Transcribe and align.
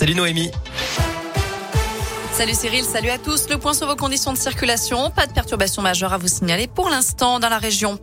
Salut 0.00 0.14
Noémie. 0.14 0.50
Salut 2.32 2.54
Cyril, 2.54 2.84
salut 2.84 3.10
à 3.10 3.18
tous. 3.18 3.50
Le 3.50 3.58
point 3.58 3.74
sur 3.74 3.86
vos 3.86 3.96
conditions 3.96 4.32
de 4.32 4.38
circulation. 4.38 5.10
Pas 5.10 5.26
de 5.26 5.32
perturbations 5.34 5.82
majeures 5.82 6.14
à 6.14 6.16
vous 6.16 6.26
signaler 6.26 6.68
pour 6.68 6.88
l'instant 6.88 7.38
dans 7.38 7.50
la 7.50 7.58
région. 7.58 7.98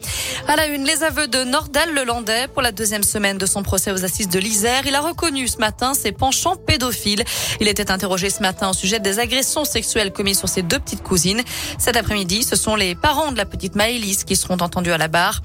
À 0.47 0.55
la 0.55 0.67
une, 0.67 0.83
les 0.83 1.03
aveux 1.03 1.27
de 1.27 1.43
Nordal 1.43 1.95
Lelandais 1.95 2.47
pour 2.49 2.61
la 2.61 2.71
deuxième 2.71 3.01
semaine 3.01 3.39
de 3.39 3.47
son 3.47 3.63
procès 3.63 3.91
aux 3.91 4.05
assises 4.05 4.29
de 4.29 4.37
l'Isère. 4.37 4.83
Il 4.85 4.93
a 4.93 5.01
reconnu 5.01 5.47
ce 5.47 5.57
matin 5.57 5.95
ses 5.95 6.11
penchants 6.11 6.55
pédophiles. 6.55 7.23
Il 7.61 7.67
était 7.67 7.89
interrogé 7.89 8.29
ce 8.29 8.43
matin 8.43 8.69
au 8.69 8.73
sujet 8.73 8.99
des 8.99 9.17
agressions 9.17 9.65
sexuelles 9.65 10.13
commises 10.13 10.37
sur 10.37 10.49
ses 10.49 10.61
deux 10.61 10.77
petites 10.77 11.01
cousines. 11.01 11.41
Cet 11.79 11.97
après-midi, 11.97 12.43
ce 12.43 12.55
sont 12.55 12.75
les 12.75 12.93
parents 12.93 13.31
de 13.31 13.37
la 13.37 13.45
petite 13.45 13.73
Maëlys 13.73 14.23
qui 14.23 14.35
seront 14.35 14.57
entendus 14.57 14.91
à 14.91 14.99
la 14.99 15.07
barre. 15.07 15.41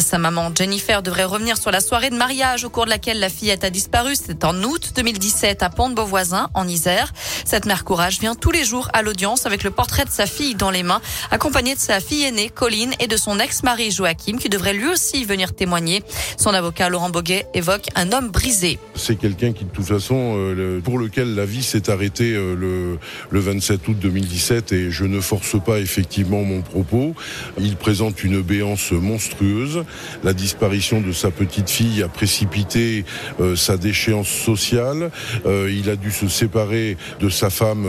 Sa 0.00 0.16
maman 0.16 0.50
Jennifer 0.54 1.02
devrait 1.02 1.24
revenir 1.24 1.58
sur 1.58 1.70
la 1.70 1.80
soirée 1.80 2.08
de 2.08 2.16
mariage 2.16 2.64
au 2.64 2.70
cours 2.70 2.86
de 2.86 2.90
laquelle 2.90 3.20
la 3.20 3.28
fillette 3.28 3.62
a 3.62 3.68
disparu. 3.68 4.14
C'était 4.14 4.44
en 4.46 4.62
août 4.62 4.92
2017 4.96 5.62
à 5.62 5.68
Pont-de-Beauvoisin, 5.68 6.48
en 6.54 6.66
Isère. 6.66 7.12
Cette 7.44 7.66
mère 7.66 7.84
courage 7.84 8.18
vient 8.18 8.34
tous 8.34 8.50
les 8.50 8.64
jours 8.64 8.88
à 8.94 9.02
l'audience 9.02 9.44
avec 9.44 9.62
le 9.64 9.70
portrait 9.70 10.04
de 10.04 10.10
sa 10.10 10.24
fille 10.24 10.54
dans 10.54 10.70
les 10.70 10.82
mains, 10.82 11.02
accompagnée 11.30 11.74
de 11.74 11.80
sa 11.80 12.00
fille 12.00 12.24
aînée, 12.24 12.48
Colline, 12.48 12.92
et 13.00 13.06
de 13.06 13.16
son 13.16 13.38
ex-mari 13.38 13.90
Joachim, 13.90 14.38
qui 14.38 14.48
devrait 14.48 14.72
lui 14.72 14.88
aussi 14.88 15.24
venir 15.24 15.54
témoigner. 15.54 16.02
Son 16.38 16.54
avocat 16.54 16.88
Laurent 16.88 17.10
Boguet 17.10 17.46
évoque 17.52 17.88
un 17.94 18.12
homme 18.12 18.30
brisé. 18.30 18.78
C'est 18.94 19.16
quelqu'un 19.16 19.52
qui, 19.52 19.64
de 19.64 19.70
toute 19.70 19.84
façon, 19.84 20.34
euh, 20.36 20.80
pour 20.80 20.98
lequel 20.98 21.34
la 21.34 21.44
vie 21.44 21.62
s'est 21.62 21.90
arrêtée 21.90 22.34
euh, 22.34 22.54
le, 22.54 22.98
le 23.30 23.40
27 23.40 23.86
août 23.88 23.98
2017 23.98 24.72
et 24.72 24.90
je 24.90 25.04
ne 25.04 25.20
force 25.20 25.62
pas 25.62 25.80
effectivement 25.80 26.42
mon 26.42 26.62
propos. 26.62 27.14
Il 27.58 27.76
présente 27.76 28.24
une 28.24 28.40
béance 28.40 28.92
monstrueuse. 28.92 29.81
La 30.24 30.32
disparition 30.32 31.00
de 31.00 31.12
sa 31.12 31.30
petite 31.30 31.70
fille 31.70 32.02
a 32.02 32.08
précipité 32.08 33.04
euh, 33.40 33.56
sa 33.56 33.76
déchéance 33.76 34.28
sociale. 34.28 35.10
il 35.44 35.88
a 35.90 35.96
dû 35.96 36.10
se 36.10 36.28
séparer 36.28 36.96
de 37.20 37.28
sa 37.28 37.50
femme 37.50 37.86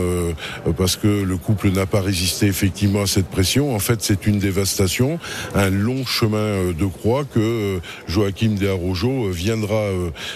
parce 0.76 0.96
que 0.96 1.08
le 1.08 1.36
couple 1.36 1.70
n'a 1.70 1.86
pas 1.86 2.00
résisté 2.00 2.46
effectivement 2.46 3.02
à 3.02 3.06
cette 3.06 3.28
pression. 3.28 3.74
En 3.74 3.78
fait, 3.78 4.02
c'est 4.02 4.26
une 4.26 4.38
dévastation, 4.38 5.18
un 5.54 5.70
long 5.70 6.04
chemin 6.04 6.72
de 6.72 6.86
croix 6.86 7.24
que 7.24 7.80
Joachim 8.06 8.56
de 8.60 8.68
Arrojo 8.68 9.30
viendra, 9.30 9.82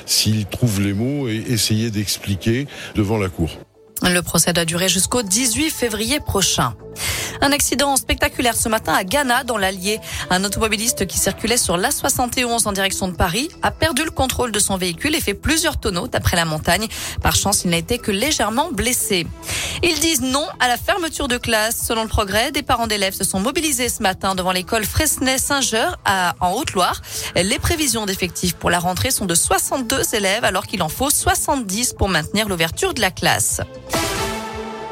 s'il 0.06 0.46
trouve 0.46 0.80
les 0.80 0.92
mots, 0.92 1.28
et 1.28 1.44
essayer 1.48 1.90
d'expliquer 1.90 2.66
devant 2.94 3.18
la 3.18 3.28
Cour. 3.28 3.50
Le 4.02 4.20
procès 4.20 4.52
doit 4.52 4.64
durer 4.64 4.88
jusqu'au 4.88 5.22
18 5.22 5.70
février 5.70 6.20
prochain. 6.20 6.74
Un 7.40 7.52
accident 7.52 7.96
spectaculaire 7.96 8.56
ce 8.56 8.68
matin 8.68 8.92
à 8.94 9.04
Ghana, 9.04 9.44
dans 9.44 9.58
l'Allier. 9.58 10.00
Un 10.30 10.44
automobiliste 10.44 11.06
qui 11.06 11.18
circulait 11.18 11.56
sur 11.56 11.76
l'A71 11.76 12.66
en 12.66 12.72
direction 12.72 13.08
de 13.08 13.14
Paris 13.14 13.48
a 13.62 13.70
perdu 13.70 14.04
le 14.04 14.10
contrôle 14.10 14.52
de 14.52 14.58
son 14.58 14.76
véhicule 14.76 15.14
et 15.14 15.20
fait 15.20 15.34
plusieurs 15.34 15.78
tonneaux 15.78 16.08
d'après 16.08 16.36
la 16.36 16.44
montagne. 16.44 16.88
Par 17.22 17.36
chance, 17.36 17.64
il 17.64 17.70
n'a 17.70 17.76
été 17.76 17.98
que 17.98 18.10
légèrement 18.10 18.70
blessé. 18.72 19.26
Ils 19.82 20.00
disent 20.00 20.20
non 20.20 20.46
à 20.60 20.68
la 20.68 20.76
fermeture 20.76 21.28
de 21.28 21.36
classe. 21.36 21.84
Selon 21.86 22.02
le 22.02 22.08
progrès, 22.08 22.50
des 22.50 22.62
parents 22.62 22.86
d'élèves 22.86 23.14
se 23.14 23.24
sont 23.24 23.40
mobilisés 23.40 23.88
ce 23.88 24.02
matin 24.02 24.34
devant 24.34 24.52
l'école 24.52 24.84
Fresnay-Saint-Geur 24.84 25.98
en 26.40 26.52
Haute-Loire. 26.52 27.00
Les 27.36 27.58
prévisions 27.58 28.06
d'effectifs 28.06 28.54
pour 28.54 28.70
la 28.70 28.78
rentrée 28.78 29.10
sont 29.10 29.26
de 29.26 29.34
62 29.34 30.14
élèves 30.14 30.44
alors 30.44 30.66
qu'il 30.66 30.82
en 30.82 30.88
faut 30.88 31.10
70 31.10 31.94
pour 31.94 32.08
maintenir 32.08 32.48
l'ouverture 32.48 32.94
de 32.94 33.00
la 33.00 33.10
classe. 33.10 33.60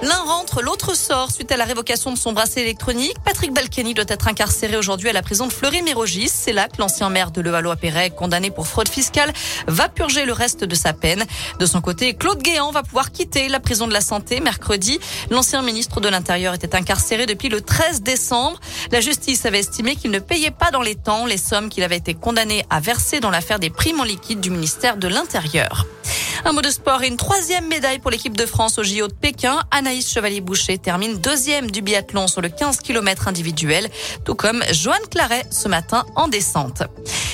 L'un 0.07 0.23
rentre, 0.23 0.63
l'autre 0.63 0.97
sort 0.97 1.33
suite 1.33 1.51
à 1.51 1.57
la 1.57 1.65
révocation 1.65 2.13
de 2.13 2.17
son 2.17 2.33
bracelet 2.33 2.63
électronique. 2.63 3.17
Patrick 3.25 3.53
Balkany 3.53 3.93
doit 3.93 4.05
être 4.07 4.29
incarcéré 4.29 4.77
aujourd'hui 4.77 5.09
à 5.09 5.13
la 5.13 5.21
prison 5.21 5.49
de 5.49 5.53
Fleury-Mérogis. 5.53 6.29
C'est 6.29 6.53
là 6.53 6.69
que 6.69 6.77
l'ancien 6.79 7.11
maire 7.11 7.33
de 7.33 7.41
Levallois-Perret, 7.41 8.11
condamné 8.11 8.53
pour 8.53 8.69
fraude 8.69 8.89
fiscale, 8.89 9.33
va 9.67 9.89
purger 9.89 10.25
le 10.25 10.33
reste 10.33 10.63
de 10.63 10.75
sa 10.77 10.93
peine. 10.93 11.25
De 11.59 11.67
son 11.67 11.81
côté, 11.81 12.15
Claude 12.15 12.41
Guéant 12.41 12.71
va 12.71 12.85
pouvoir 12.85 13.11
quitter 13.11 13.49
la 13.49 13.59
prison 13.59 13.89
de 13.89 13.93
la 13.93 14.01
Santé 14.01 14.39
mercredi. 14.39 15.01
L'ancien 15.31 15.61
ministre 15.63 16.01
de 16.01 16.09
l'Intérieur 16.09 16.55
était 16.55 16.77
incarcéré 16.77 17.27
depuis 17.27 17.49
le 17.49 17.61
13 17.61 18.03
décembre. 18.03 18.61
La 18.93 19.01
justice 19.01 19.45
avait 19.45 19.59
estimé 19.59 19.97
qu'il 19.97 20.13
ne 20.13 20.21
payait 20.21 20.53
pas 20.53 20.71
dans 20.71 20.83
les 20.83 20.95
temps 20.95 21.27
les 21.27 21.37
sommes 21.37 21.69
qu'il 21.69 21.83
avait 21.83 21.97
été 21.97 22.15
condamné 22.15 22.65
à 22.71 22.79
verser 22.79 23.19
dans 23.19 23.31
l'affaire 23.31 23.59
des 23.59 23.71
primes 23.71 23.99
en 23.99 24.05
liquide 24.05 24.39
du 24.39 24.51
ministère 24.51 24.99
de 24.99 25.09
l'Intérieur. 25.09 25.85
Un 26.47 26.53
mot 26.53 26.63
de 26.63 26.71
sport 26.71 27.03
et 27.03 27.09
une 27.09 27.17
troisième 27.17 27.67
médaille 27.67 27.99
pour 27.99 28.13
l'équipe 28.13 28.37
de 28.37 28.47
France 28.47 28.79
au 28.79 28.85
JO 28.85 29.09
de 29.09 29.13
Pékin. 29.13 29.59
Anaïs 29.73 30.09
Chevalier-Boucher 30.09 30.79
termine 30.79 31.19
deuxième 31.19 31.73
du 31.73 31.83
biathlon 31.83 32.29
sur 32.29 32.41
le 32.41 32.49
15 32.49 32.79
km 32.83 33.27
individuel, 33.27 33.91
tout 34.25 34.37
comme 34.37 34.63
Joanne 34.71 35.03
Claret 35.11 35.45
ce 35.51 35.67
matin 35.67 36.07
en 36.15 36.29
descente. 36.29 36.85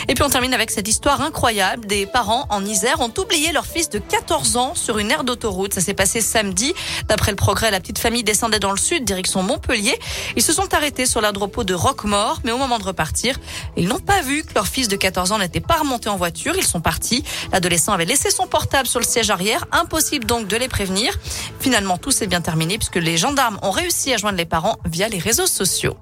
Et 0.08 0.14
puis 0.14 0.24
on 0.24 0.28
termine 0.28 0.54
avec 0.54 0.70
cette 0.70 0.88
histoire 0.88 1.20
incroyable. 1.20 1.86
Des 1.86 2.06
parents 2.06 2.46
en 2.50 2.64
Isère 2.64 3.00
ont 3.00 3.12
oublié 3.18 3.52
leur 3.52 3.66
fils 3.66 3.88
de 3.90 3.98
14 3.98 4.56
ans 4.56 4.74
sur 4.74 4.98
une 4.98 5.10
aire 5.10 5.24
d'autoroute. 5.24 5.74
Ça 5.74 5.80
s'est 5.80 5.94
passé 5.94 6.20
samedi. 6.20 6.72
D'après 7.08 7.30
le 7.30 7.36
progrès, 7.36 7.70
la 7.70 7.80
petite 7.80 7.98
famille 7.98 8.24
descendait 8.24 8.58
dans 8.58 8.70
le 8.70 8.78
sud, 8.78 9.04
direction 9.04 9.42
Montpellier. 9.42 9.98
Ils 10.36 10.42
se 10.42 10.52
sont 10.52 10.72
arrêtés 10.74 11.06
sur 11.06 11.20
l'aire 11.20 11.32
de 11.32 11.42
de 11.62 11.74
Roquemort, 11.74 12.40
mais 12.44 12.52
au 12.52 12.56
moment 12.56 12.78
de 12.78 12.84
repartir, 12.84 13.38
ils 13.76 13.86
n'ont 13.86 13.98
pas 13.98 14.22
vu 14.22 14.42
que 14.42 14.54
leur 14.54 14.66
fils 14.66 14.88
de 14.88 14.96
14 14.96 15.32
ans 15.32 15.38
n'était 15.38 15.60
pas 15.60 15.74
remonté 15.74 16.08
en 16.08 16.16
voiture. 16.16 16.54
Ils 16.56 16.66
sont 16.66 16.80
partis. 16.80 17.24
L'adolescent 17.52 17.92
avait 17.92 18.04
laissé 18.04 18.30
son 18.30 18.46
portable 18.46 18.88
sur 18.88 19.00
le 19.00 19.04
siège 19.04 19.30
arrière. 19.30 19.66
Impossible 19.72 20.24
donc 20.24 20.48
de 20.48 20.56
les 20.56 20.68
prévenir. 20.68 21.18
Finalement, 21.60 21.98
tout 21.98 22.10
s'est 22.10 22.26
bien 22.26 22.40
terminé 22.40 22.78
puisque 22.78 22.96
les 22.96 23.16
gendarmes 23.16 23.58
ont 23.62 23.70
réussi 23.70 24.12
à 24.12 24.16
joindre 24.16 24.38
les 24.38 24.44
parents 24.44 24.78
via 24.84 25.08
les 25.08 25.18
réseaux 25.18 25.46
sociaux. 25.46 25.96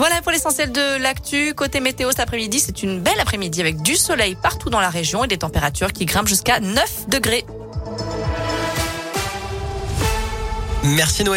Voilà 0.00 0.22
pour 0.22 0.32
l'essentiel 0.32 0.72
de 0.72 0.96
l'actu. 0.96 1.52
Côté 1.52 1.78
météo 1.78 2.08
cet 2.08 2.20
après-midi, 2.20 2.58
c'est 2.58 2.82
une 2.82 3.00
belle 3.00 3.20
après-midi 3.20 3.60
avec 3.60 3.82
du 3.82 3.96
soleil 3.96 4.34
partout 4.34 4.70
dans 4.70 4.80
la 4.80 4.88
région 4.88 5.24
et 5.24 5.28
des 5.28 5.36
températures 5.36 5.92
qui 5.92 6.06
grimpent 6.06 6.26
jusqu'à 6.26 6.58
9 6.58 7.10
degrés. 7.10 7.44
Merci 10.84 11.22
Noé. 11.22 11.28